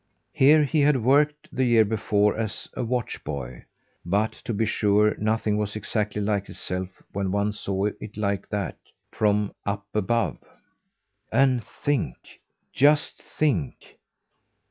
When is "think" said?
11.63-12.15, 13.21-13.99